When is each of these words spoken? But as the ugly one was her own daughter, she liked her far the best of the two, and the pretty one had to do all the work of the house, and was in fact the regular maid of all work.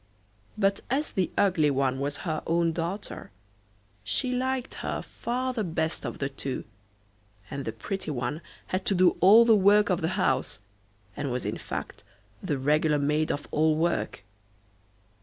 But 0.57 0.79
as 0.89 1.11
the 1.11 1.29
ugly 1.37 1.69
one 1.69 1.99
was 1.99 2.17
her 2.25 2.41
own 2.47 2.71
daughter, 2.71 3.29
she 4.03 4.31
liked 4.33 4.73
her 4.81 5.03
far 5.03 5.53
the 5.53 5.63
best 5.63 6.05
of 6.07 6.17
the 6.17 6.27
two, 6.27 6.63
and 7.51 7.65
the 7.65 7.71
pretty 7.71 8.09
one 8.09 8.41
had 8.73 8.83
to 8.87 8.95
do 8.95 9.15
all 9.19 9.45
the 9.45 9.55
work 9.55 9.91
of 9.91 10.01
the 10.01 10.07
house, 10.17 10.57
and 11.15 11.31
was 11.31 11.45
in 11.45 11.59
fact 11.59 12.03
the 12.41 12.57
regular 12.57 12.97
maid 12.97 13.31
of 13.31 13.47
all 13.51 13.75
work. 13.75 14.23